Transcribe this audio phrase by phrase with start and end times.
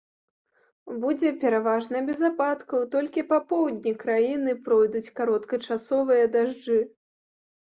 [1.01, 6.79] Будзе пераважна без ападкаў, толькі па поўдні краіны пройдуць кароткачасовыя дажджы.